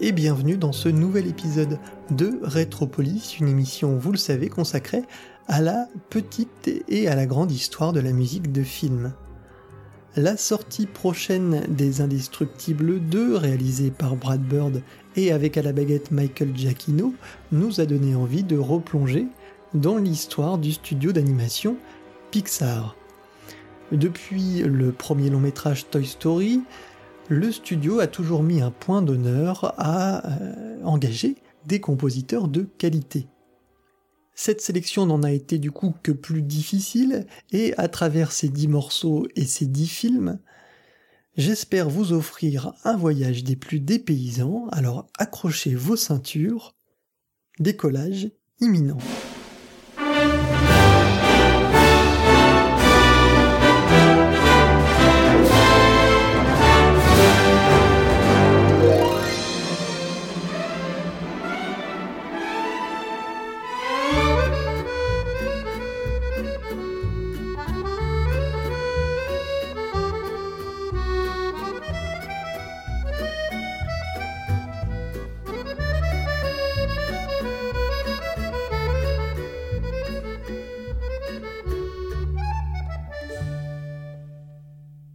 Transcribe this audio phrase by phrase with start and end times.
[0.00, 1.78] et bienvenue dans ce nouvel épisode
[2.10, 5.02] de Retropolis, une émission, vous le savez, consacrée
[5.46, 9.12] à la petite et à la grande histoire de la musique de film.
[10.16, 14.82] La sortie prochaine des Indestructibles 2, réalisée par Brad Bird
[15.14, 17.14] et avec à la baguette Michael Giacchino,
[17.52, 19.26] nous a donné envie de replonger
[19.74, 21.76] dans l'histoire du studio d'animation
[22.32, 22.96] Pixar.
[23.92, 26.62] Depuis le premier long métrage Toy Story,
[27.32, 33.26] le studio a toujours mis un point d'honneur à euh, engager des compositeurs de qualité.
[34.34, 38.68] Cette sélection n'en a été du coup que plus difficile, et à travers ces dix
[38.68, 40.40] morceaux et ces dix films,
[41.36, 46.74] j'espère vous offrir un voyage des plus dépaysants, alors accrochez vos ceintures,
[47.58, 48.30] décollage
[48.60, 48.98] imminent.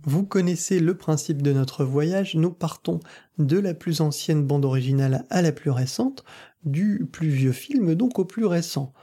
[0.08, 3.02] Vous connaissez le principe de notre voyage, nous partons
[3.39, 6.23] de la plus ancienne bande originale à la plus récente,
[6.64, 8.94] du plus vieux film donc au plus récent.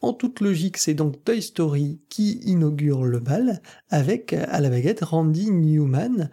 [0.00, 5.04] En toute logique, c'est donc Toy Story qui inaugure le bal, avec à la baguette
[5.04, 6.30] Randy Newman,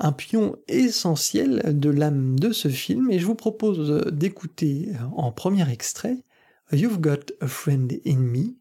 [0.00, 5.70] un pion essentiel de l'âme de ce film, et je vous propose d'écouter en premier
[5.70, 6.24] extrait
[6.72, 8.56] You've Got a Friend in Me,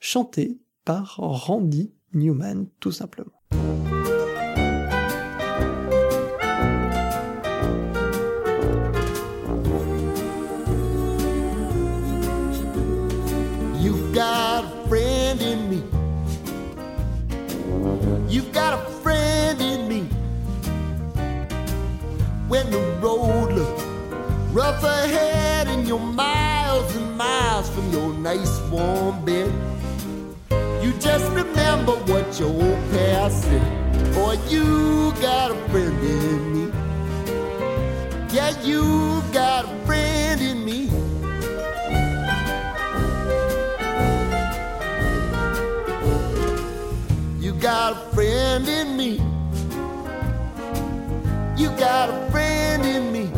[0.00, 3.43] chanté par Randy Newman tout simplement.
[28.70, 29.52] Warm bed,
[30.82, 34.14] you just remember what your old past said.
[34.14, 36.72] Boy, you got a friend in me.
[38.34, 40.90] Yeah, you got a friend in me.
[47.40, 49.20] You got a friend in me.
[51.56, 53.30] You got a friend in me.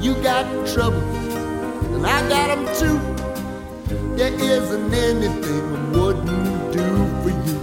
[0.00, 1.00] You got trouble,
[2.08, 2.98] I got them too.
[4.16, 6.86] There isn't anything I wouldn't do
[7.22, 7.58] for you.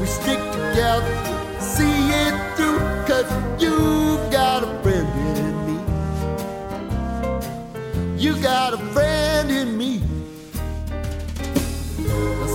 [0.00, 1.14] We stick together,
[1.60, 3.30] see it through, cause
[3.62, 5.08] you've got a friend
[5.38, 5.76] in me.
[8.22, 10.02] You got a friend in me.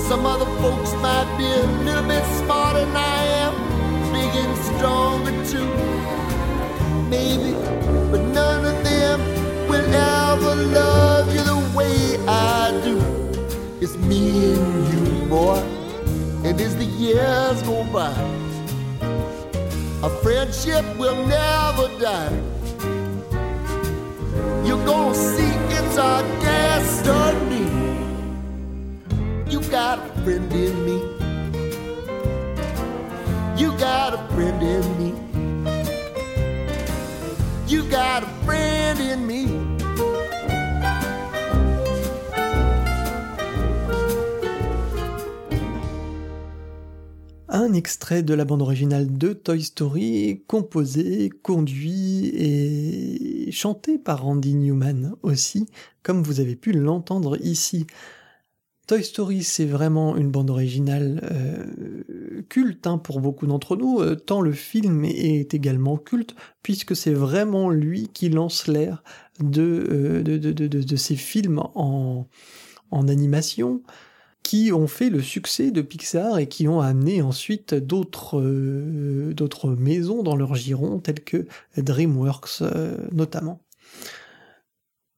[0.09, 3.53] Some other folks might be a little bit smarter than I am,
[15.34, 15.58] boy,
[16.46, 18.14] and as the years go by,
[20.08, 22.38] a friendship will never die.
[24.66, 27.84] You're gonna see it's our destiny
[29.54, 30.98] you got a friend in me.
[33.56, 35.10] You got a friend in me.
[37.68, 39.72] You got a friend in me.
[47.64, 54.56] Un extrait de la bande originale de Toy Story, composé, conduit et chanté par Randy
[54.56, 55.70] Newman aussi,
[56.02, 57.88] comme vous avez pu l'entendre ici.
[58.86, 64.16] Toy Story, c'est vraiment une bande originale euh, culte hein, pour beaucoup d'entre nous, euh,
[64.16, 69.06] tant le film est, également culte, puisque c'est vraiment lui qui lance l'ère
[69.40, 69.88] de,
[70.20, 72.28] euh, ces films en
[72.92, 73.82] animation
[74.43, 78.41] qui ont fait le succès de Pixar et qui ont amené ensuite d'autres
[79.31, 81.47] d'autres maisons dans leur giron, telles que
[81.78, 82.61] DreamWorks
[83.11, 83.61] notamment.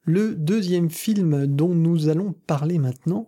[0.03, 3.27] Le deuxième film dont nous allons parler maintenant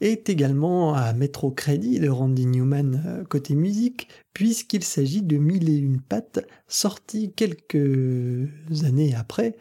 [0.00, 5.36] est également à mettre au crédit de Randy Newman euh, côté musique, puisqu'il s'agit de
[5.36, 8.48] Mille et une pattes, sorti quelques
[8.84, 9.56] années après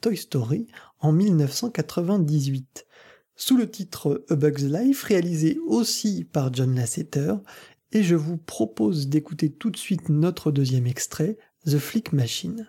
[0.00, 0.66] Toy Story
[1.00, 2.86] en 1998,
[3.36, 7.34] sous le titre A Bug's Life, réalisé aussi par John Lasseter,
[7.92, 12.68] et je vous propose d'écouter tout de suite notre deuxième extrait, The Flick Machine.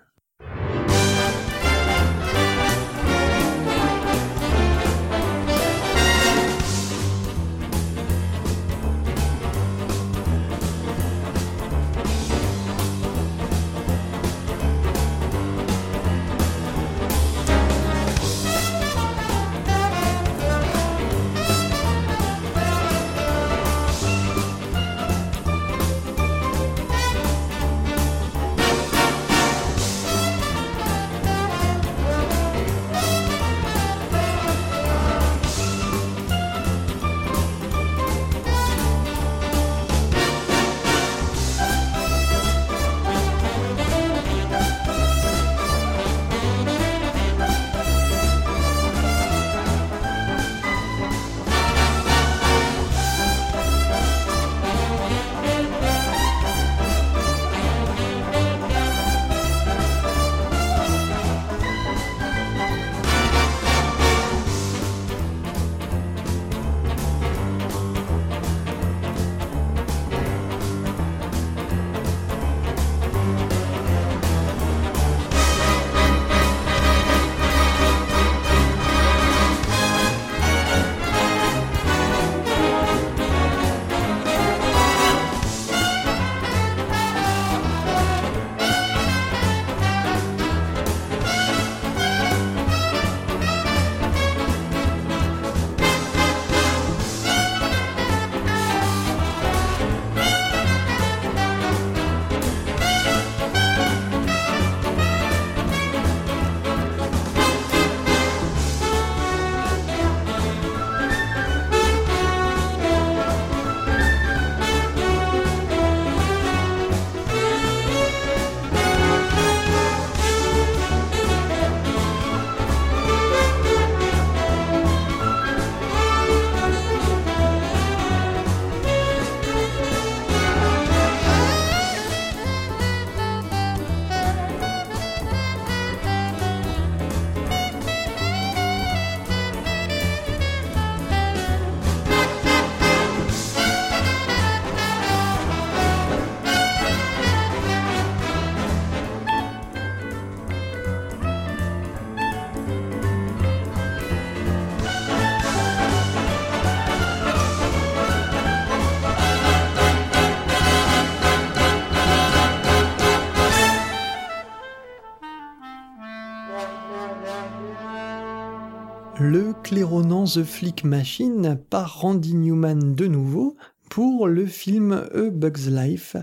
[169.73, 173.57] Claironnant The Flick Machine par Randy Newman de nouveau
[173.89, 176.15] pour le film A Bug's Life,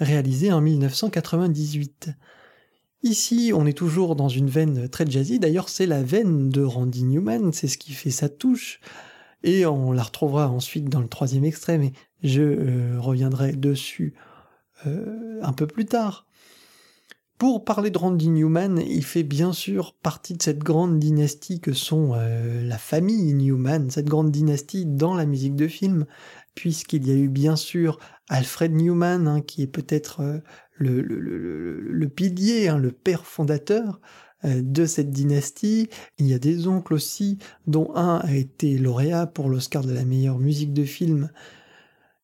[0.00, 2.08] réalisé en 1998.
[3.04, 7.04] Ici, on est toujours dans une veine très jazzy, d'ailleurs c'est la veine de Randy
[7.04, 8.80] Newman, c'est ce qui fait sa touche,
[9.44, 11.92] et on la retrouvera ensuite dans le troisième extrait, mais
[12.24, 14.14] je euh, reviendrai dessus
[14.84, 16.25] euh, un peu plus tard.
[17.38, 21.74] Pour parler de Randy Newman, il fait bien sûr partie de cette grande dynastie que
[21.74, 26.06] sont euh, la famille Newman, cette grande dynastie dans la musique de film,
[26.54, 27.98] puisqu'il y a eu bien sûr
[28.30, 30.38] Alfred Newman, hein, qui est peut-être euh,
[30.78, 34.00] le, pilier, hein, le père fondateur
[34.46, 35.90] euh, de cette dynastie.
[36.16, 40.06] Il y a des oncles aussi, dont un a été lauréat pour l'Oscar de la
[40.06, 41.28] meilleure musique de film.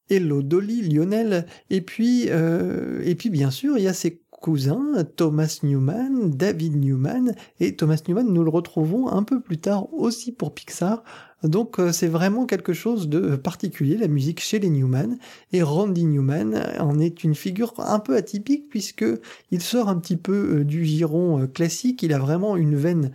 [0.08, 5.60] Hello Dolly, Lionel, et puis, et puis bien sûr, il y a ces cousin, Thomas
[5.62, 10.52] Newman, David Newman, et Thomas Newman, nous le retrouvons un peu plus tard aussi pour
[10.52, 11.04] Pixar.
[11.44, 15.16] Donc euh, c'est vraiment quelque chose de particulier, la musique chez les Newman,
[15.52, 19.04] et Randy Newman en est une figure un peu atypique puisque
[19.50, 23.12] il sort un petit peu euh, du giron euh, classique, il a vraiment une veine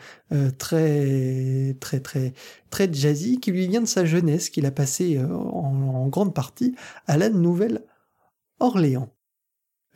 [0.57, 2.33] très très très
[2.69, 7.17] très jazzy qui lui vient de sa jeunesse, qu'il a passé en grande partie à
[7.17, 9.16] la Nouvelle-Orléans.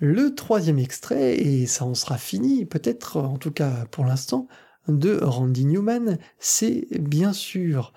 [0.04, 4.48] Le troisième extrait, et ça en sera fini, peut-être en tout cas pour l'instant,
[4.88, 7.94] de Randy Newman, c'est bien sûr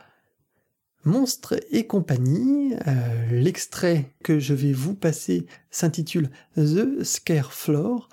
[1.06, 2.74] Monstre et compagnie.
[2.86, 8.10] Euh, l'extrait que je vais vous passer s'intitule The Scare Floor,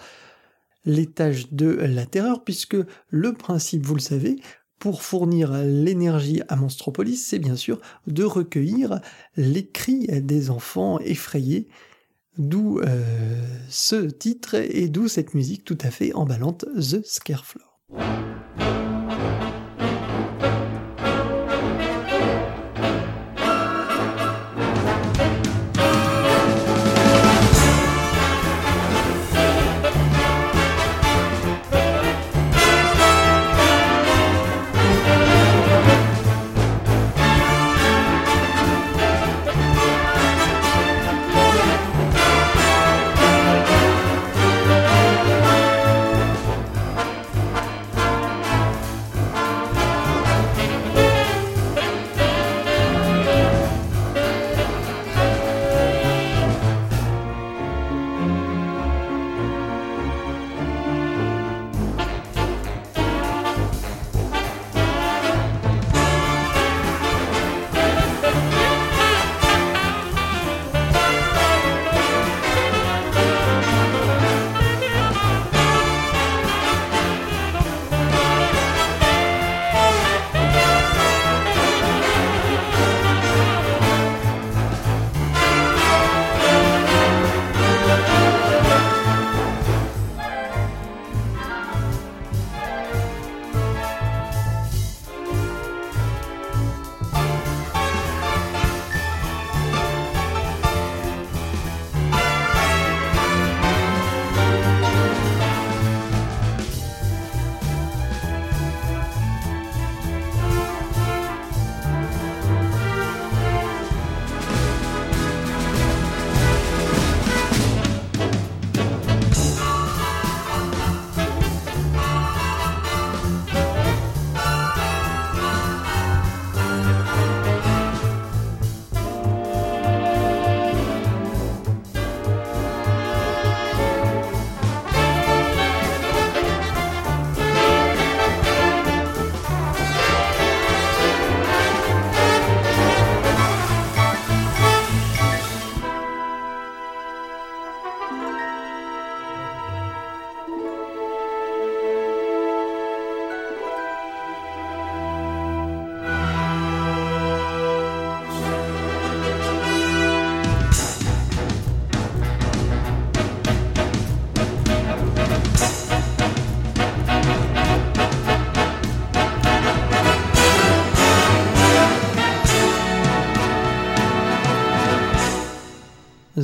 [0.86, 2.78] l'étage de la terreur, puisque
[3.10, 4.40] le principe, vous le savez,
[4.80, 9.02] pour fournir l'énergie à Monstropolis, c'est bien sûr de recueillir
[9.36, 11.68] les cris des enfants effrayés
[12.38, 17.82] D'où euh, ce titre et d'où cette musique tout à fait emballante, The Scarefloor.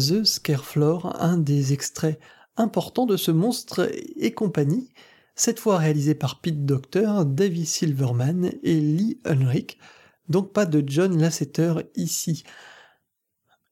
[0.08, 2.20] The Scarefloor, un des extraits
[2.56, 4.92] importants de ce monstre et compagnie,
[5.36, 9.78] cette fois réalisé par Pete Docter, David Silverman et Lee Unrich,
[10.30, 12.44] donc pas de John Lasseter ici.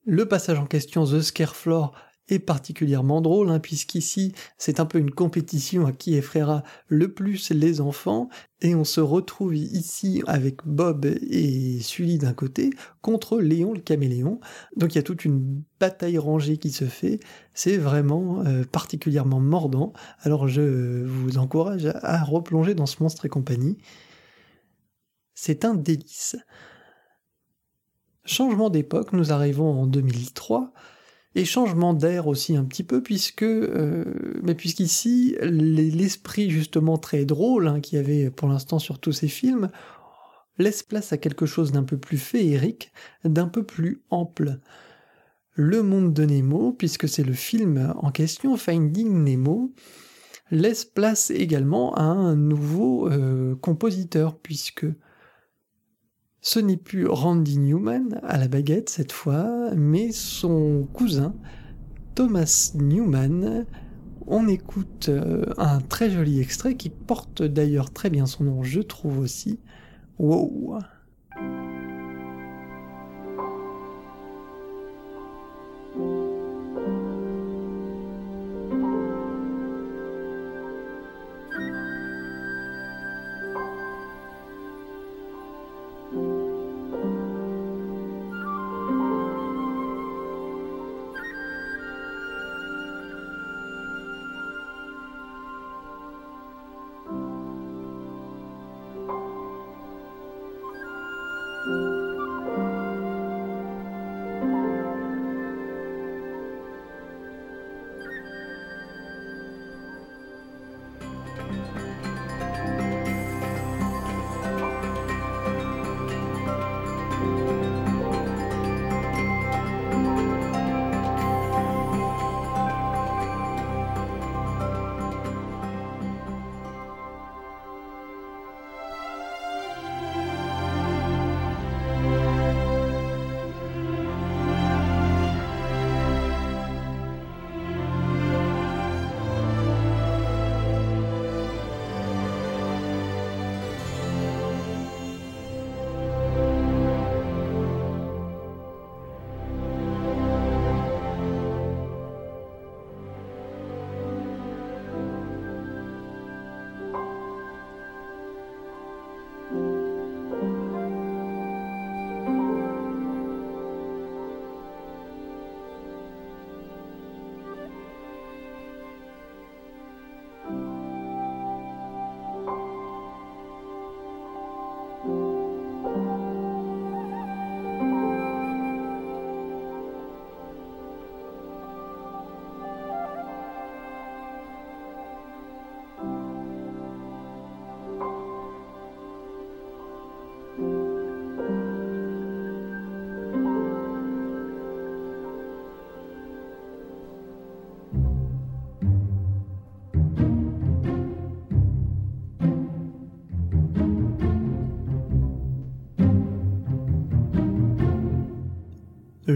[0.05, 1.93] Le passage en question, The Scarefloor,
[2.39, 7.81] particulièrement drôle, hein, puisqu'ici c'est un peu une compétition à qui effraiera le plus les
[7.81, 8.29] enfants,
[8.61, 14.39] et on se retrouve ici avec Bob et Sully d'un côté contre Léon le caméléon.
[14.75, 17.19] Donc il y a toute une bataille rangée qui se fait,
[17.53, 23.29] c'est vraiment euh, particulièrement mordant, alors je vous encourage à replonger dans ce monstre et
[23.29, 23.77] compagnie.
[25.35, 26.37] C'est un délice.
[28.23, 30.73] Changement d'époque, nous arrivons en 2003,
[31.35, 34.05] et changement d'air aussi un petit peu puisque euh,
[34.41, 39.27] mais puisqu'ici l'esprit justement très drôle hein, qu'il y avait pour l'instant sur tous ces
[39.27, 39.69] films
[40.57, 42.91] laisse place à quelque chose d'un peu plus féerique,
[43.23, 44.59] d'un peu plus ample.
[45.51, 49.73] Le monde de Nemo, puisque c'est le film en question, Finding Nemo,
[50.51, 54.85] laisse place également à un nouveau euh, compositeur, puisque
[56.45, 61.33] ce n'est plus Randy Newman à la baguette cette fois, mais son cousin
[62.13, 63.65] Thomas Newman.
[64.27, 68.81] On écoute euh, un très joli extrait qui porte d'ailleurs très bien son nom, je
[68.81, 69.59] trouve aussi.
[70.19, 70.77] Wow!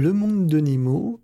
[0.01, 1.19] Le monde de Nemo,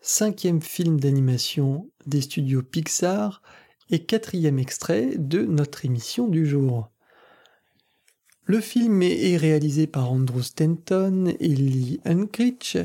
[0.00, 3.42] cinquième film d'animation des studios Pixar
[3.90, 6.88] et quatrième extrait de notre émission du jour.
[8.46, 12.78] Le film est réalisé par Andrew Stanton et Lee Unkrich.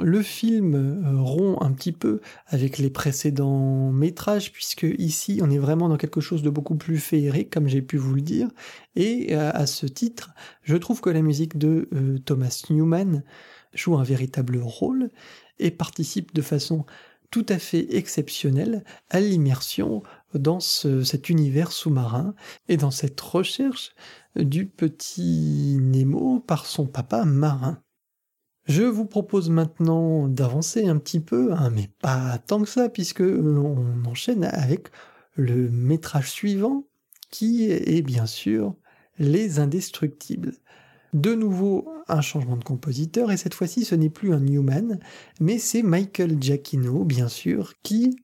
[0.00, 5.58] Le film euh, rompt un petit peu avec les précédents métrages, puisque ici on est
[5.58, 8.48] vraiment dans quelque chose de beaucoup plus féerique, comme j'ai pu vous le dire.
[8.96, 10.30] Et euh, à ce titre,
[10.62, 13.22] je trouve que la musique de euh, Thomas Newman
[13.78, 15.10] joue un véritable rôle
[15.58, 16.84] et participe de façon
[17.30, 20.02] tout à fait exceptionnelle à l'immersion
[20.34, 22.34] dans cet univers sous-marin
[22.68, 23.94] et dans cette recherche
[24.36, 27.82] du petit Nemo par son papa marin.
[28.66, 33.22] Je vous propose maintenant d'avancer un petit peu, hein, mais pas tant que ça, puisque
[33.22, 34.88] on enchaîne avec
[35.34, 36.84] le métrage suivant,
[37.30, 38.74] qui est bien sûr
[39.18, 40.52] Les Indestructibles.
[41.14, 44.98] De nouveau, un changement de compositeur, et cette fois-ci, ce n'est plus un Newman,
[45.40, 48.16] mais c'est Michael Giacchino, bien sûr, qui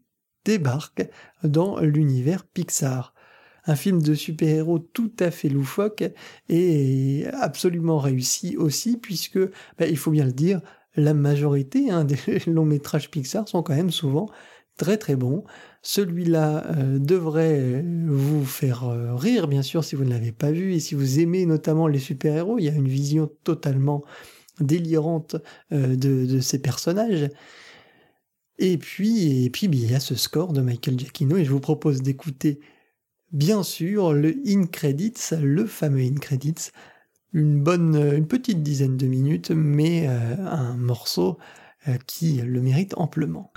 [0.44, 1.08] débarque
[1.42, 3.14] dans l'univers Pixar.
[3.66, 6.04] Un film de super-héros tout à fait loufoque
[6.50, 9.38] et absolument réussi aussi, puisque,
[9.78, 10.60] bah, il faut bien le dire,
[10.96, 14.28] la majorité hein, des longs métrages Pixar sont quand même souvent
[14.76, 15.44] très très bons.
[15.86, 20.72] Celui-là euh, devrait vous faire euh, rire, bien sûr, si vous ne l'avez pas vu,
[20.72, 24.02] et si vous aimez notamment les super-héros, il y a une vision totalement
[24.60, 25.36] délirante
[25.72, 27.28] euh, de, ces personnages.
[28.58, 31.60] Et puis, et puis il y a ce score de Michael Giacchino et je vous
[31.60, 32.60] propose d'écouter
[33.32, 36.70] bien sûr le in credits, le fameux in credits,
[37.32, 41.36] une bonne, une petite dizaine de minutes, mais euh, un morceau
[41.88, 43.52] euh, qui le mérite amplement.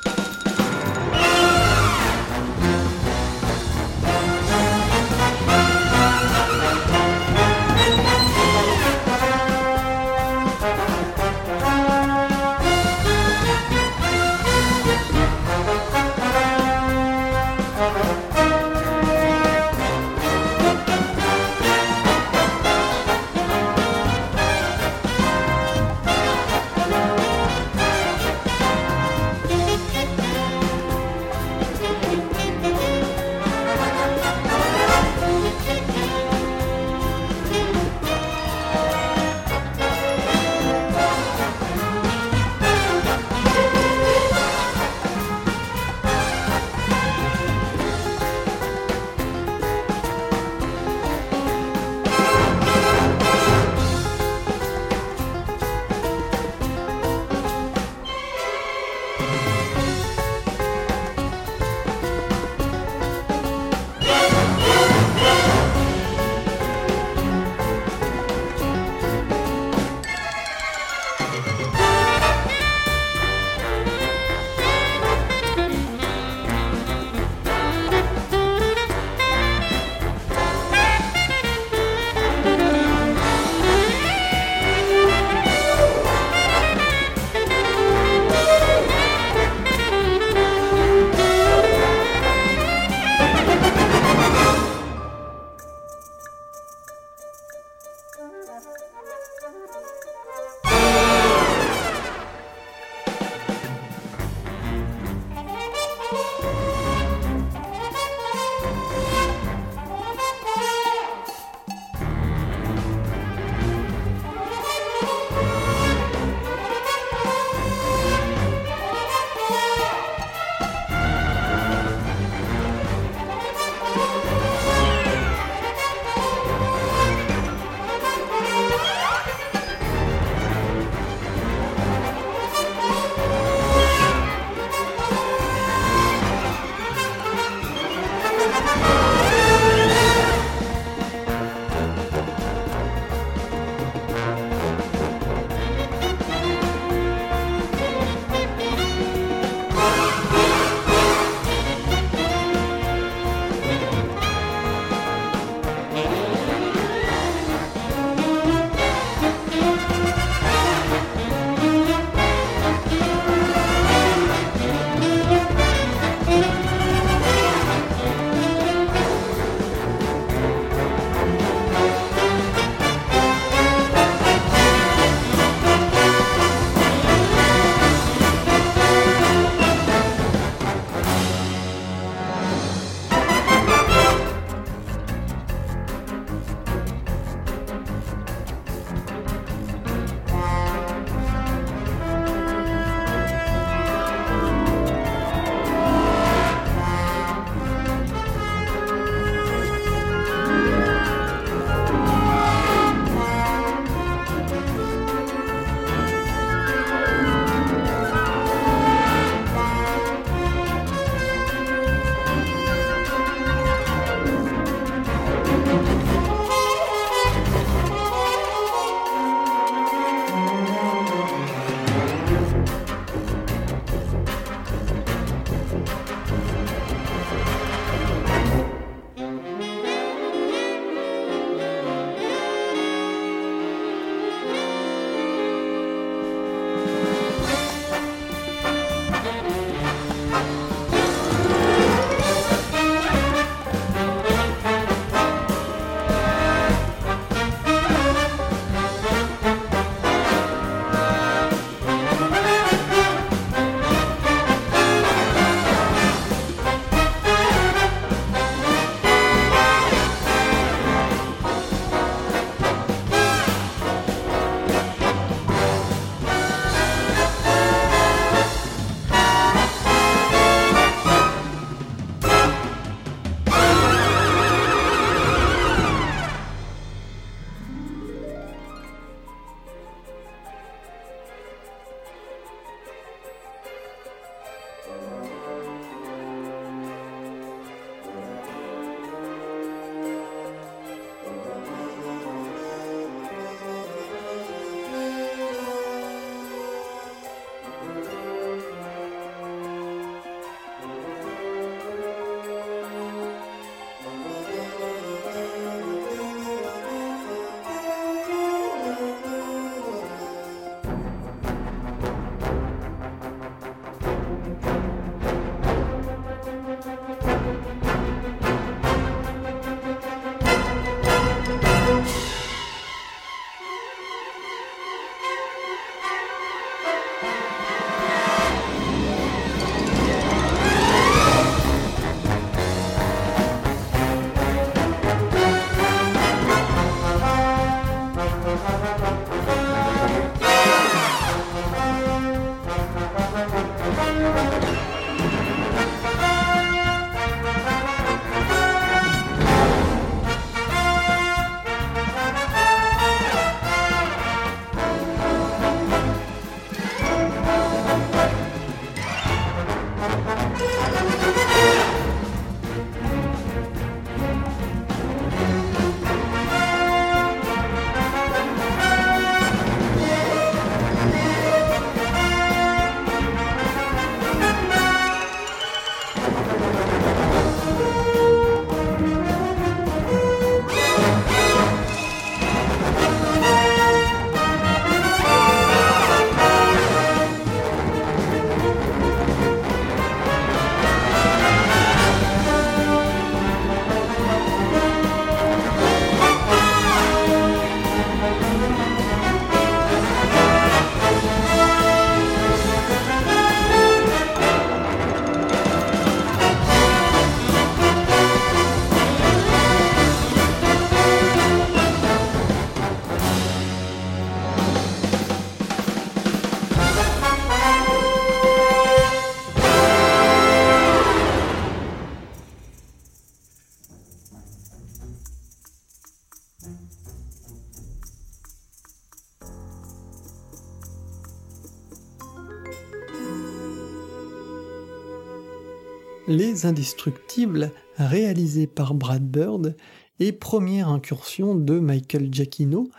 [436.58, 439.76] Les Indestructibles, réalisé par Brad Bird,
[440.20, 442.89] et première incursion de Michael Giacchino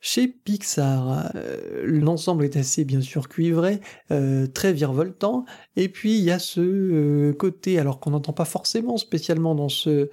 [0.00, 1.30] chez Pixar.
[1.34, 6.38] Euh, l'ensemble est assez bien sûr cuivré, euh, très virevoltant, et puis il y a
[6.38, 10.10] ce euh, côté, alors qu'on n'entend pas forcément spécialement dans ce,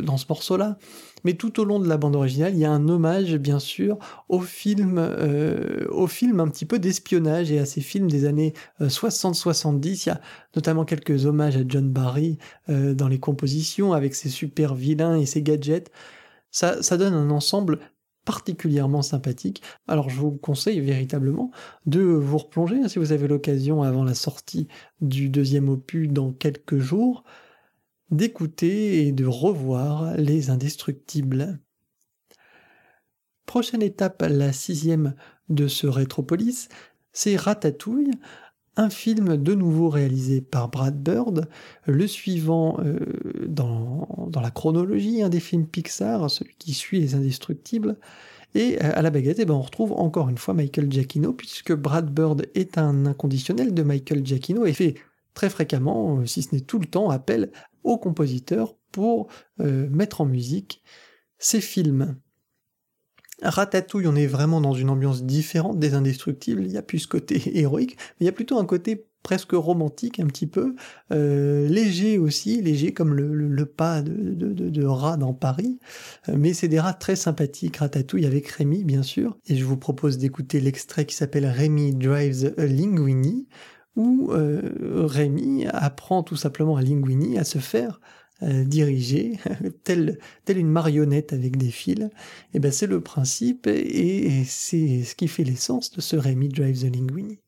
[0.00, 0.78] dans ce morceau-là,
[1.26, 3.98] mais tout au long de la bande originale, il y a un hommage bien sûr
[4.28, 5.04] au film,
[6.06, 10.04] film un petit peu d'espionnage et à ces films des années 60-70.
[10.04, 10.20] Il y a
[10.54, 15.42] notamment quelques hommages à John Barry dans les compositions avec ses super vilains et ses
[15.42, 15.90] gadgets.
[16.52, 17.80] Ça, ça, donne un ensemble
[18.24, 19.62] particulièrement sympathique.
[19.88, 21.50] Alors je vous conseille véritablement
[21.86, 24.68] de vous replonger hein, si vous avez l'occasion avant la sortie
[25.00, 27.24] du deuxième opus dans quelques jours,
[28.10, 31.58] d'écouter et de revoir Les Indestructibles.
[33.46, 35.14] Prochaine étape, la sixième
[35.48, 36.68] de ce Rétropolis,
[37.12, 38.10] c'est Ratatouille,
[38.76, 41.48] un film de nouveau réalisé par Brad Bird,
[41.86, 42.98] le suivant euh,
[43.46, 44.06] dans,
[44.40, 47.96] la chronologie un des films Pixar, celui qui suit Les Indestructibles.
[48.54, 51.72] Et euh, à la baguette, eh ben, on retrouve encore une fois Michael Giacchino, puisque
[51.72, 54.94] Brad Bird est un inconditionnel de Michael Giacchino et fait
[55.32, 57.50] très fréquemment, euh, si ce n'est tout le temps, appel
[57.86, 60.82] aux compositeurs pour mettre en musique
[61.38, 62.16] ses films.
[63.42, 66.62] Ratatouille, on est vraiment dans une ambiance différente des Indestructibles.
[66.62, 69.52] Il n'y a plus ce côté héroïque, mais il y a plutôt un côté presque
[69.52, 70.76] romantique un petit peu,
[71.12, 75.80] euh, léger aussi, léger comme le, pas de, de, rat dans Paris,
[76.28, 79.76] euh, mais c'est des rats très sympathiques, Ratatouille avec Rémi bien sûr, et je vous
[79.76, 83.48] propose d'écouter l'extrait qui s'appelle Rémi Drives a Linguini,
[83.96, 84.60] où euh,
[85.06, 88.00] Rémi apprend tout simplement à Linguini à se faire
[88.42, 89.38] euh, dirigé,
[89.84, 92.10] telle, une marionnette avec des fils, et
[92.54, 96.48] eh ben c'est le principe et, et c'est ce qui fait l'essence de ce Rémi
[96.48, 97.38] Drive the Linguini.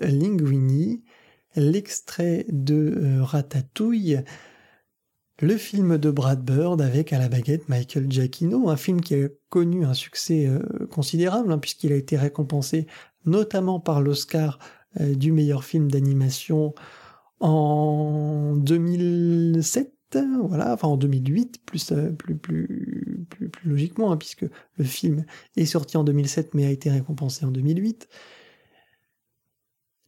[0.00, 1.02] Linguini,
[1.56, 4.20] l'extrait de euh, Ratatouille,
[5.40, 9.28] le film de Brad Bird avec à la baguette Michael Giacchino, un film qui a
[9.48, 12.86] connu un succès euh, considérable hein, puisqu'il a été récompensé
[13.24, 14.58] notamment par l'Oscar
[15.00, 16.74] euh, du meilleur film d'animation
[17.40, 19.92] en 2007
[20.46, 21.92] voilà, enfin en 2008, plus,
[22.42, 22.68] plus,
[23.64, 24.44] logiquement, hein, puisque
[24.76, 25.24] le film
[25.56, 28.08] est sorti en 2007 mais a été récompensé en 2008.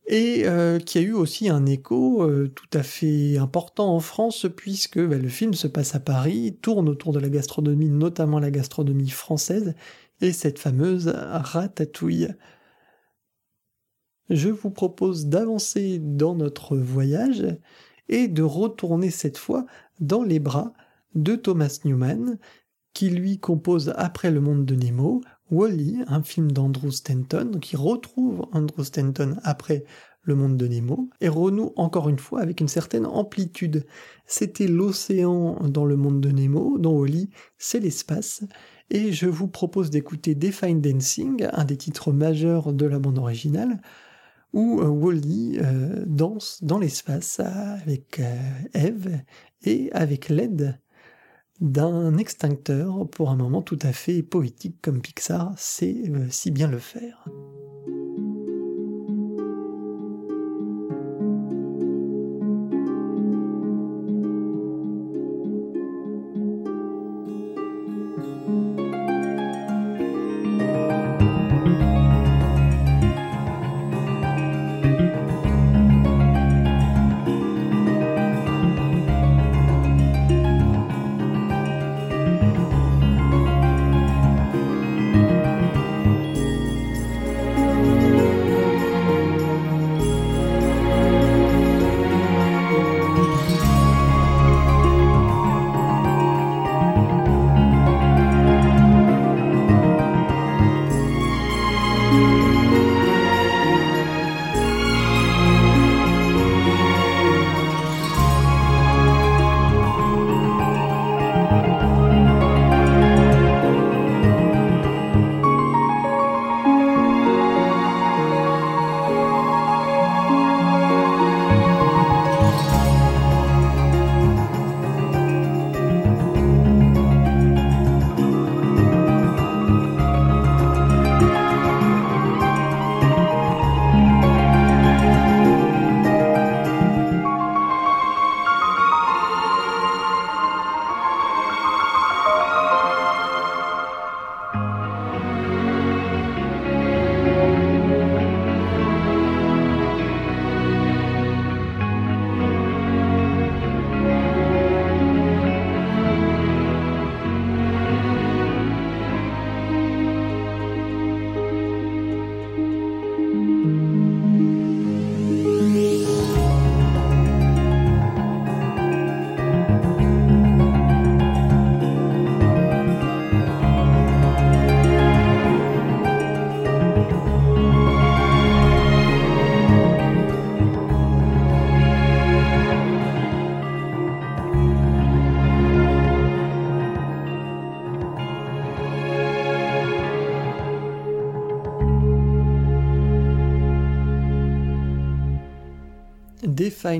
[0.06, 4.46] Et euh, qui a eu aussi un écho euh, tout à fait important en France
[4.54, 8.50] puisque bah, le film se passe à Paris, tourne autour de la gastronomie, notamment la
[8.50, 9.74] gastronomie française,
[10.20, 12.28] et cette fameuse ratatouille.
[14.30, 17.46] Je vous propose d'avancer dans notre voyage
[18.08, 19.66] et de retourner cette fois
[20.00, 20.72] dans les bras
[21.14, 22.38] de Thomas Newman,
[22.92, 25.20] qui lui compose après le monde de Nemo,
[25.54, 29.84] Wally, un film d'Andrew Stanton, qui retrouve Andrew Stanton après
[30.22, 33.86] le monde de Nemo, et renoue encore une fois avec une certaine amplitude.
[34.26, 38.42] C'était l'océan dans le monde de Nemo, dont Wally, c'est l'espace,
[38.90, 43.80] et je vous propose d'écouter Define Dancing, un des titres majeurs de la bande originale,
[44.52, 49.20] où euh, Wally euh, danse dans l'espace avec euh, Eve
[49.62, 50.78] et avec l'aide
[51.60, 56.78] d'un extincteur pour un moment tout à fait poétique comme Pixar sait si bien le
[56.78, 57.24] faire.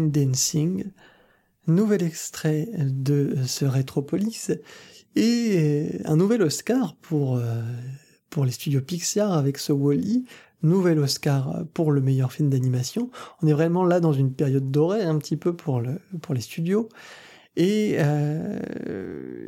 [0.01, 0.85] Dancing,
[1.67, 4.53] nouvel extrait de ce Retropolis
[5.17, 7.63] et un nouvel Oscar pour, euh,
[8.31, 10.25] pour les studios Pixar avec ce Wally,
[10.63, 13.11] nouvel Oscar pour le meilleur film d'animation.
[13.43, 16.01] On est vraiment là dans une période dorée un petit peu pour, le,
[16.31, 16.89] les studios.
[17.57, 18.59] Et, euh,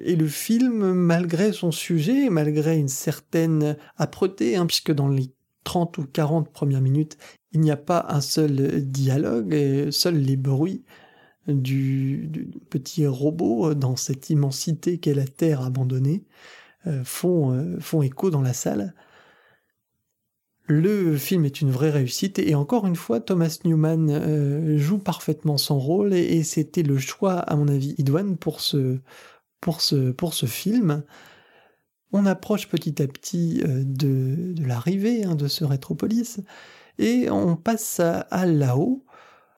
[0.05, 5.33] et le film, malgré son sujet, malgré une certaine âpreté, hein, puisque dans les
[5.65, 7.19] 30 ou 40 premières minutes,
[7.57, 10.85] il n'y a pas un seul dialogue, et seuls les bruits
[11.49, 16.25] du, petit robot dans cette immensité qu'est la Terre abandonnée
[16.87, 18.95] euh, font, euh, écho dans la salle.
[20.69, 25.57] Le film est une vraie réussite et encore une fois, Thomas Newman euh, joue parfaitement
[25.57, 28.99] son rôle et, c'était le choix, à mon avis, idoine pour ce,
[30.47, 31.05] film.
[32.13, 36.41] On approche petit à petit de, de l'arrivée hein, de ce Rétropolis
[36.99, 39.05] et on passe à, là-haut,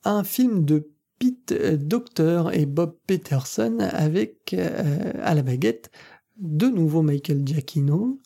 [0.04, 5.90] un film de Pete Docter et Bob Peterson avec euh, à la baguette
[6.38, 8.20] de nouveau Michael Giacchino.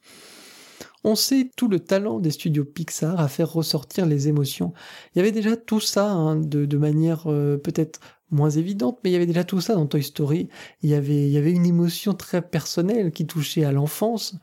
[1.04, 4.72] On sait tout le talent des studios Pixar à faire ressortir les émotions.
[5.14, 8.00] Il y avait déjà tout ça hein, de, manière euh, peut-être
[8.30, 10.48] moins évidente, mais il y avait déjà tout ça dans Toy Story.
[10.82, 14.36] Il y avait une émotion très personnelle qui touchait à l'enfance.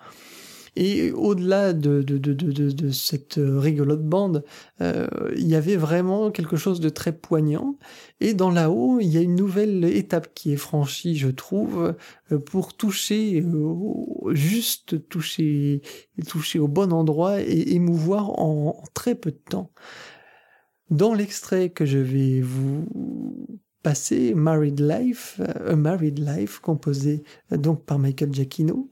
[0.75, 2.03] Et au-delà de,
[2.91, 4.43] cette rigolote bande,
[4.81, 7.77] euh, il y avait vraiment quelque chose de très poignant.
[8.19, 11.95] Et dans là-haut, il y a une nouvelle étape qui est franchie, je trouve,
[12.31, 15.81] euh, pour toucher, euh, juste toucher,
[16.27, 19.71] toucher au bon endroit et émouvoir en, très peu de temps.
[20.89, 22.87] Dans l'extrait que je vais vous
[23.83, 28.89] passer, Married Life, A Married Life, composé donc par Michael Giacchino,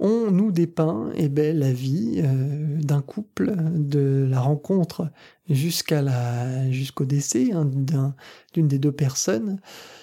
[0.00, 5.10] on nous dépeint eh ben, la vie euh, d'un couple, de la rencontre
[5.48, 7.70] jusqu'à la jusqu'au décès hein,
[8.54, 9.60] d'une des deux personnes.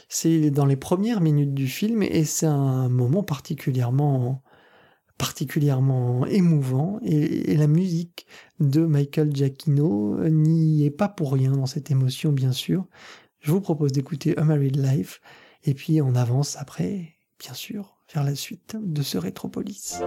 [0.08, 4.43] C'est dans les premières minutes du film et c'est un moment particulièrement
[5.18, 8.28] particulièrement émouvant et, et, la musique
[8.60, 12.86] de Michael Giacchino n'y est pas pour rien dans cette émotion bien sûr.
[13.39, 15.22] Je vous propose d'écouter A Married Life
[15.64, 19.99] et puis on avance après bien sûr vers la suite de ce Rétropolis.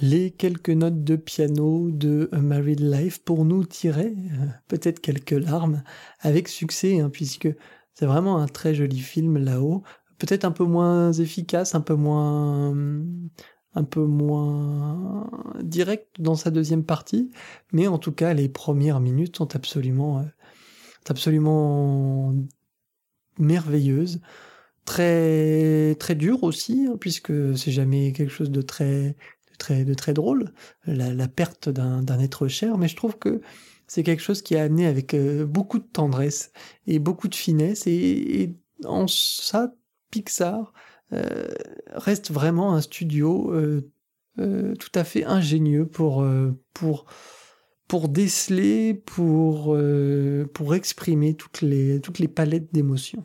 [0.00, 5.32] Les quelques notes de piano de A Married Life pour nous tirer euh, peut-être quelques
[5.32, 5.82] larmes
[6.20, 7.48] avec succès, hein, puisque
[7.94, 9.82] c'est vraiment un très joli film là-haut,
[10.18, 12.74] peut-être un peu moins efficace, un peu moins
[13.76, 15.28] un peu moins
[15.62, 17.30] direct dans sa deuxième partie,
[17.72, 20.24] mais en tout cas les premières minutes sont absolument, euh,
[21.08, 22.34] absolument
[23.38, 24.20] merveilleuses,
[24.84, 29.16] très très dures aussi, hein, puisque c'est jamais quelque chose de très
[29.64, 30.52] très de très drôle,
[30.86, 33.40] la, perte d'un être cher, mais je trouve que
[33.86, 36.52] c'est quelque chose qui a amené avec euh, beaucoup de tendresse
[36.86, 38.54] et beaucoup de finesse, et
[38.84, 39.72] en ça,
[40.10, 40.72] Pixar
[41.12, 41.48] euh,
[41.92, 43.90] reste vraiment un studio euh,
[44.36, 46.26] tout à fait ingénieux pour,
[46.74, 47.06] pour,
[47.88, 49.78] pour déceler, pour,
[50.52, 53.24] pour exprimer toutes les palettes d'émotions.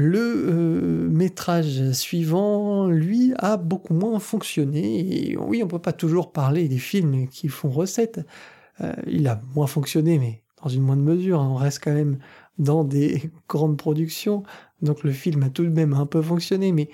[0.00, 5.36] Le métrage suivant, lui, a beaucoup moins fonctionné.
[5.40, 8.20] Oui, on ne peut pas toujours parler des films qui font recette.
[9.08, 11.40] il a moins fonctionné, mais dans une moindre mesure.
[11.40, 11.48] Hein.
[11.50, 12.18] On reste quand même
[12.58, 14.44] dans des grandes productions.
[14.82, 16.88] Donc le film a tout de même un peu fonctionné, mais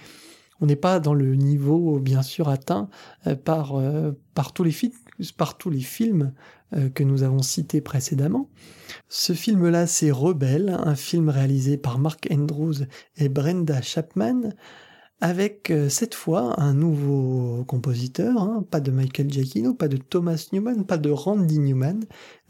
[0.60, 2.88] on n'est pas dans le niveau bien sûr atteint
[3.26, 6.32] euh, par, euh, par, tous, les films,
[6.63, 6.63] euh,
[6.94, 8.48] que nous avons cités précédemment.
[9.08, 14.50] Ce film-là, c'est Rebelle, un film réalisé par Mark Andrews et Brenda Chapman,
[15.20, 20.48] avec euh, cette fois un nouveau compositeur, hein, pas de Michael Giacchino, pas de Thomas
[20.52, 22.00] Newman, pas de Randy Newman,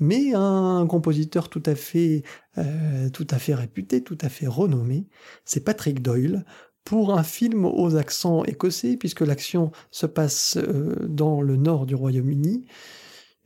[0.01, 2.23] mais un compositeur tout à fait,
[2.59, 5.07] euh, tout à fait réputé, tout à fait renommé.
[5.45, 6.45] C'est Patrick Doyle
[6.85, 11.95] pour un film aux accents écossais, puisque l'action se passe euh, dans le nord du
[11.95, 12.65] Royaume-Uni,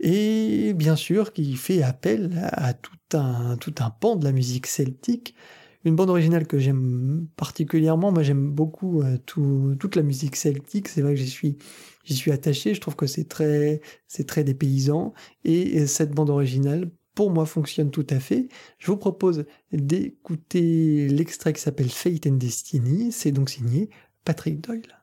[0.00, 4.66] et bien sûr qui fait appel à tout un, tout un pan de la musique
[4.66, 5.34] celtique,
[5.84, 8.12] une bande originale que j'aime particulièrement.
[8.12, 10.88] Moi, j'aime beaucoup euh, toute la musique celtique.
[10.88, 11.58] C'est vrai que j'y suis,
[12.04, 12.74] j'y suis attaché.
[12.74, 15.14] Je trouve que c'est très, c'est très dépaysant.
[15.44, 18.48] Et cette bande originale, pour moi, fonctionne tout à fait.
[18.78, 23.12] Je vous propose d'écouter l'extrait qui s'appelle Fate and Destiny.
[23.12, 23.88] C'est donc signé
[24.24, 24.98] Patrick Doyle.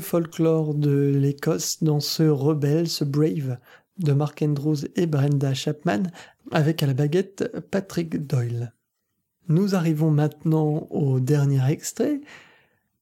[0.00, 3.58] Folklore de l'Écosse dans ce rebelle, ce brave
[3.98, 6.04] de Mark Andrews et Brenda Chapman,
[6.50, 8.72] avec à la baguette Patrick Doyle.
[9.48, 12.20] Nous arrivons maintenant au dernier extrait.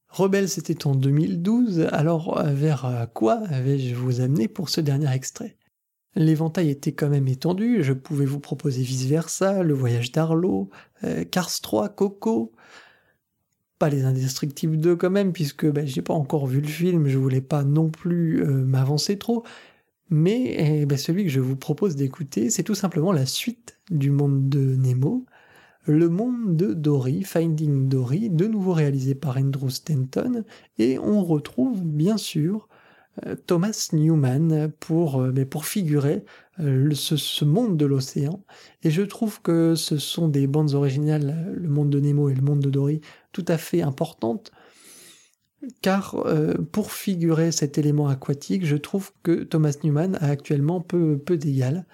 [0.09, 5.57] Rebelle, c'était en 2012, alors vers quoi vais-je vous amener pour ce dernier extrait?
[6.15, 10.69] L'éventail était quand même étendu, je pouvais vous proposer vice-versa, le voyage d'Arlo,
[11.03, 12.53] euh, Cars 3, Coco,
[13.79, 17.17] pas les Indestructibles 2 quand même, puisque ben, j'ai pas encore vu le film, je
[17.17, 19.43] voulais pas non plus euh, m'avancer trop,
[20.09, 24.11] mais eh ben, celui que je vous propose d'écouter, c'est tout simplement la suite du
[24.11, 25.25] monde de Nemo,
[25.87, 30.43] le monde de Dory, Finding Dory, de nouveau réalisé par Andrew Stanton,
[30.79, 32.67] et on retrouve bien sûr
[33.25, 36.25] euh, Thomas Newman pour, euh, mais pour figurer
[36.59, 38.43] euh, ce, monde de l'océan.
[38.83, 42.41] Et je trouve que ce sont des bandes originales, le monde de Nemo et le
[42.41, 43.01] monde de Dory,
[43.31, 44.51] tout à fait importantes,
[45.81, 46.23] car
[46.71, 51.85] pour figurer cet élément aquatique, je trouve que Thomas Newman a actuellement peu, peu d'égal.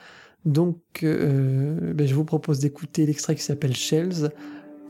[0.43, 4.29] Donc ben, je vous propose d'écouter l'extrait qui s'appelle Shells,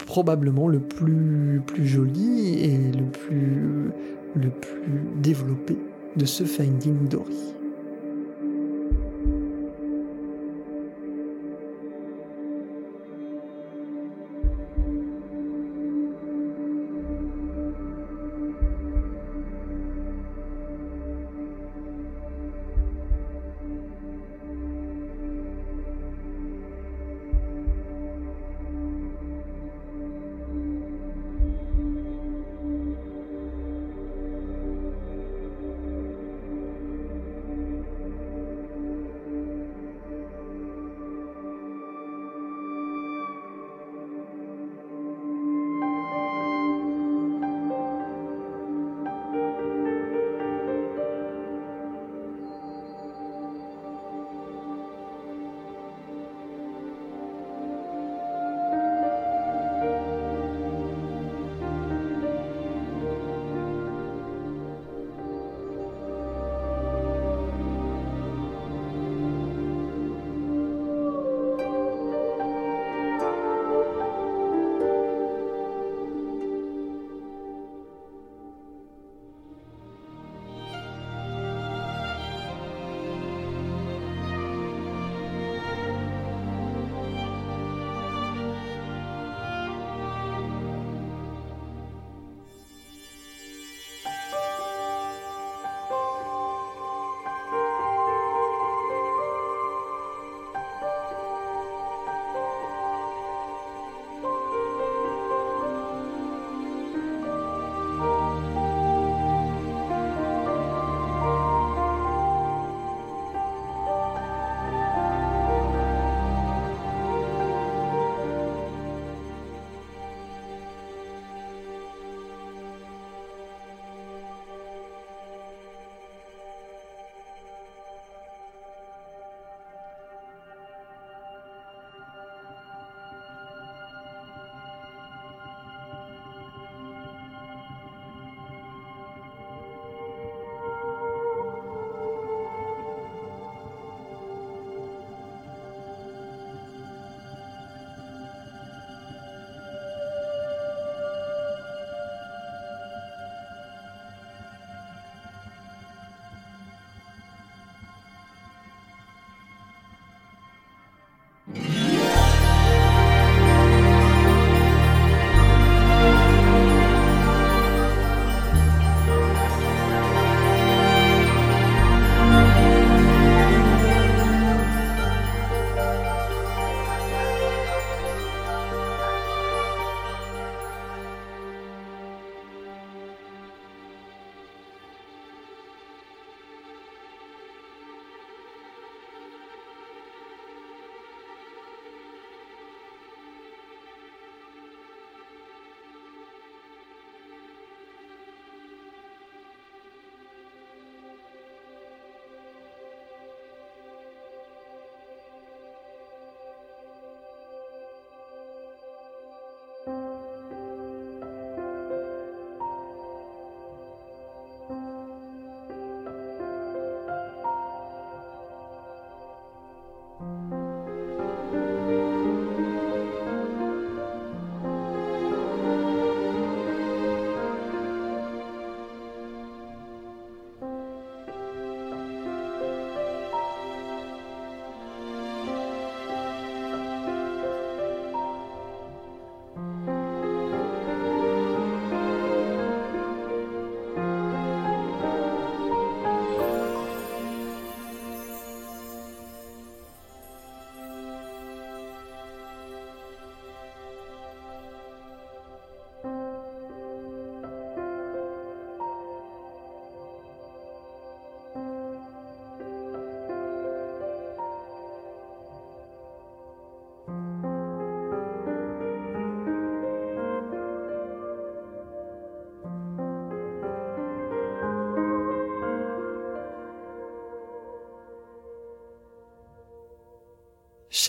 [0.06, 3.92] probablement le plus, plus joli et le plus,
[4.36, 5.78] le plus développé
[6.16, 7.61] de ce Finding Dory.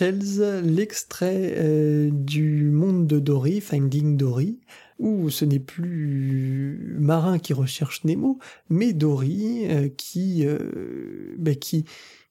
[0.01, 4.59] L'extrait euh, du monde de Dory, Finding Dory,
[4.97, 8.39] où ce n'est plus Marin qui recherche Nemo,
[8.69, 11.85] mais Dory euh, qui, euh, ben, qui,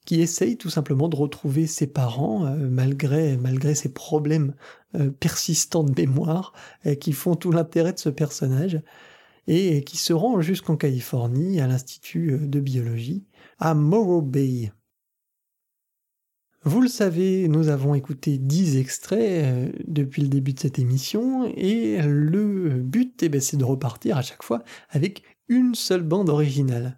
[0.06, 4.54] qui essaye tout simplement de retrouver ses parents malgré, malgré ses problèmes
[5.20, 6.52] persistants de mémoire
[7.00, 8.80] qui font tout l'intérêt de ce personnage
[9.46, 13.24] et qui se rend jusqu'en Californie à l'Institut de biologie
[13.60, 14.72] à Morro Bay.
[16.64, 21.52] Vous le savez, nous avons écouté 10 extraits euh, depuis le début de cette émission
[21.56, 26.28] et le but, eh ben, c'est de repartir à chaque fois avec une seule bande
[26.28, 26.96] originale.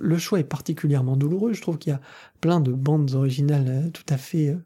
[0.00, 2.00] Le choix est particulièrement douloureux, je trouve qu'il y a
[2.40, 4.64] plein de bandes originales euh, tout à fait euh,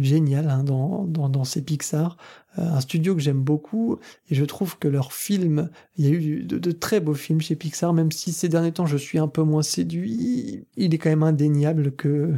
[0.00, 2.16] génial hein, dans, dans, ces Pixar.
[2.58, 6.10] Euh, un studio que j'aime beaucoup et je trouve que leurs films, il y a
[6.12, 9.28] eu de, très beaux films chez Pixar, même si ces derniers temps je suis un
[9.28, 12.34] peu moins séduit, il est quand même indéniable que euh,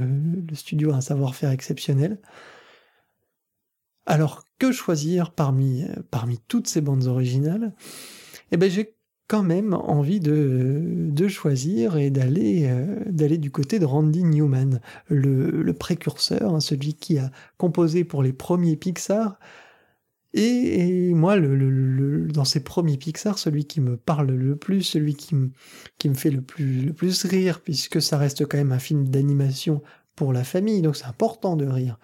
[0.49, 2.19] le studio a un savoir-faire exceptionnel.
[4.07, 7.73] Alors que choisir parmi, parmi toutes ces bandes originales?
[8.53, 8.94] Eh ben j'ai
[9.29, 14.81] quand même envie de, de choisir et d'aller euh, d'aller du côté de Randy Newman,
[15.09, 19.39] le, le précurseur, hein, celui qui a composé pour les premiers Pixar.
[20.37, 25.15] Et, moi, le, le, dans ces premiers Pixar, celui qui me parle le plus, celui
[25.15, 25.51] qui me,
[25.99, 29.09] qui me fait le plus, le plus rire, puisque ça reste quand même un film
[29.09, 29.81] d'animation
[30.17, 32.01] pour la famille, donc c'est important de rire.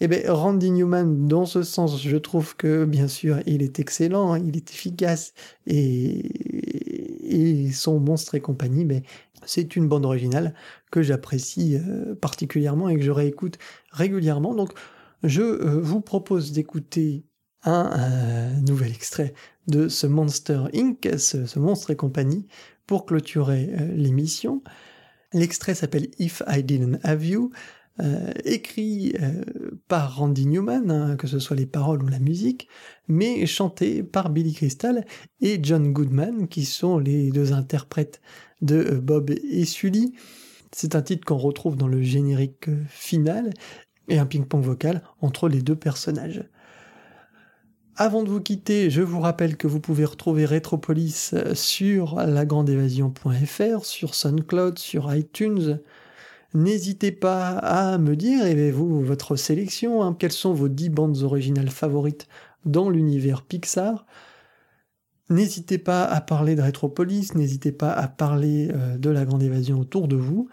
[0.00, 4.36] Eh bien, Randy Newman, dans ce sens, je trouve que, bien sûr, il est excellent,
[4.36, 5.34] il est efficace,
[5.66, 9.02] et, et son monstre et compagnie, mais
[9.44, 10.54] c'est une bande originale
[10.92, 13.58] que j'apprécie euh, particulièrement et que je réécoute
[13.90, 14.54] régulièrement.
[14.54, 14.72] Donc,
[15.24, 17.24] je euh, vous propose d'écouter
[17.64, 19.34] un, euh, nouvel extrait
[19.66, 22.46] de ce Monster Inc., ce, ce monstre et compagnie,
[22.86, 24.62] pour clôturer l'émission.
[25.34, 27.50] L'extrait s'appelle If I Didn't Have You.
[28.00, 29.42] Euh, écrit euh,
[29.88, 32.68] par Randy Newman, hein, que ce soit les paroles ou la musique,
[33.08, 35.04] mais chanté par Billy Crystal
[35.40, 38.20] et John Goodman, qui sont les deux interprètes
[38.62, 40.14] de euh, Bob et Sully.
[40.70, 43.50] C'est un titre qu'on retrouve dans le générique final
[44.06, 46.44] et un ping-pong vocal entre les deux personnages.
[47.96, 54.14] Avant de vous quitter, je vous rappelle que vous pouvez retrouver Retropolis sur lagrandeévasion.fr, sur
[54.14, 55.80] SoundCloud, sur iTunes,
[56.54, 61.22] N'hésitez pas à me dire, et vous, votre sélection, hein, quelles sont vos 10 bandes
[61.22, 62.26] originales favorites
[62.64, 64.06] dans l'univers Pixar?
[65.30, 69.78] N'hésitez pas à parler de Retropolis, n'hésitez pas à parler euh, de la grande évasion
[69.78, 70.48] autour de vous.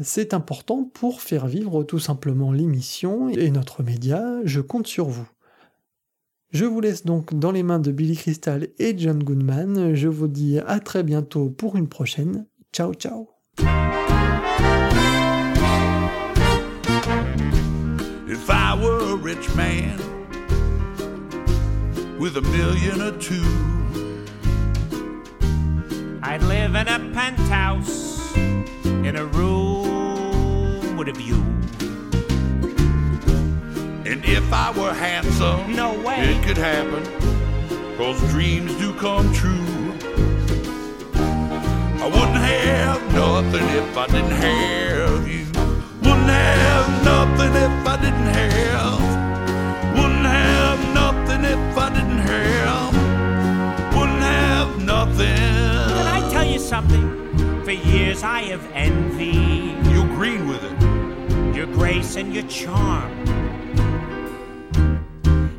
[0.00, 4.24] C'est important pour faire vivre tout simplement l'émission et notre média.
[4.44, 5.28] Je compte sur vous.
[6.52, 9.94] Je vous laisse donc dans les mains de Billy Crystal et John Goodman.
[9.94, 12.46] Je vous dis à très bientôt pour une prochaine.
[12.72, 13.28] Ciao ciao.
[18.28, 19.98] If I were a rich man
[22.18, 23.44] with a million or two,
[26.22, 31.42] I'd live in a penthouse in a room with a view.
[34.10, 37.04] And if I were handsome, no way it could happen,
[37.96, 39.79] cause dreams do come true.
[42.02, 45.44] I wouldn't have nothing if I didn't have you.
[46.00, 49.00] Wouldn't have nothing if I didn't have.
[49.94, 52.94] Wouldn't have nothing if I didn't have.
[53.94, 55.26] Wouldn't have nothing.
[55.26, 57.64] Can I tell you something?
[57.64, 59.86] For years I have envied.
[59.92, 61.54] You green with it.
[61.54, 63.12] Your grace and your charm.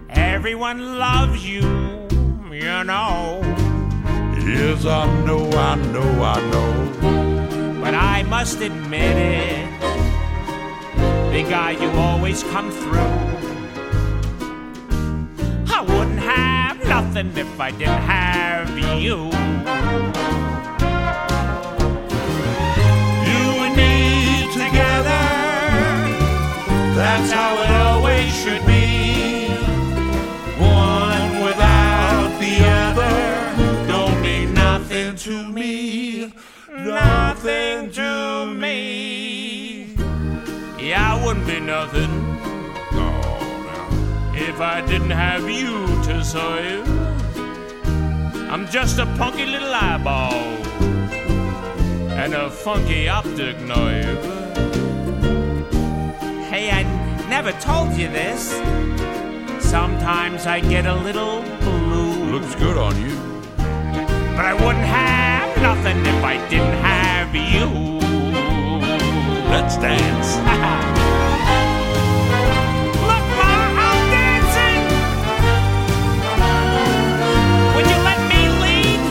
[0.09, 1.61] Everyone loves you,
[2.51, 3.70] you know.
[4.43, 7.79] Yes, I know, I know, I know.
[7.79, 9.69] But I must admit it,
[11.31, 12.99] big guy, you always come through.
[15.73, 19.29] I wouldn't have nothing if I didn't have you.
[23.29, 25.23] You and me together,
[26.95, 29.20] that's how it always should be.
[36.91, 39.95] Nothing to me.
[40.79, 42.11] Yeah, I wouldn't be nothing
[42.91, 43.09] no,
[44.33, 46.87] if I didn't have you to serve.
[48.51, 50.33] I'm just a punky little eyeball
[52.21, 54.23] and a funky optic nerve.
[56.49, 56.83] Hey, I
[57.29, 58.49] never told you this.
[59.63, 62.31] Sometimes I get a little blue.
[62.33, 63.15] Looks good on you.
[64.35, 65.30] But I wouldn't have
[65.61, 67.65] nothing if I didn't have you.
[69.49, 70.29] Let's dance.
[73.09, 73.51] Look, Ma,
[73.85, 74.81] I'm dancing.
[77.75, 79.01] Would you let me lead?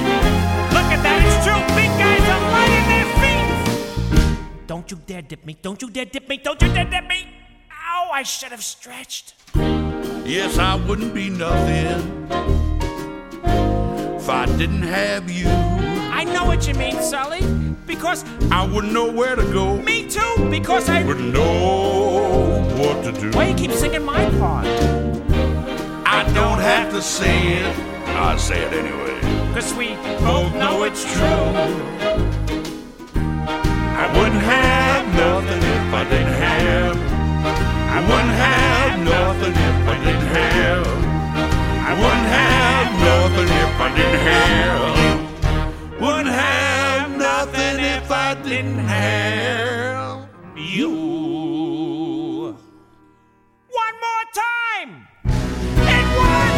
[0.75, 1.63] Look at that, it's true.
[1.79, 2.45] Big guys are
[2.79, 4.67] in their feet.
[4.67, 5.57] Don't you dare dip me.
[5.63, 6.37] Don't you dare dip me.
[6.39, 7.29] Don't you dare dip me.
[7.71, 9.35] Ow, I should have stretched.
[9.55, 12.29] Yes, I wouldn't be nothing
[14.17, 15.70] if I didn't have you.
[16.31, 17.43] I know what you mean, Sully.
[17.89, 19.77] Because I wouldn't know where to go.
[19.79, 20.49] me too.
[20.49, 21.03] Because I.
[21.03, 23.37] Wouldn't know what to do.
[23.37, 24.65] Why you keep singing my part?
[26.07, 27.77] I don't have to say it.
[28.07, 29.19] I say it anyway.
[29.53, 31.51] Cause we both know it's true.
[34.03, 36.97] I wouldn't have nothing if I didn't have.
[37.97, 40.87] I wouldn't have nothing if I didn't have.
[41.91, 45.00] I wouldn't have nothing if I didn't have.
[48.61, 50.27] If I.
[50.57, 50.91] You.
[53.85, 54.91] One more time.
[55.95, 56.57] And one.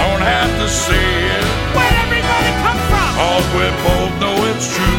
[0.00, 1.06] Don't have to say
[1.36, 1.44] it.
[1.76, 3.10] Where'd everybody come from?
[3.24, 4.93] All we both know it's true.